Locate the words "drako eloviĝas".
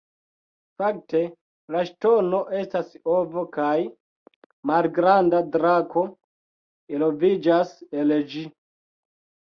5.57-7.77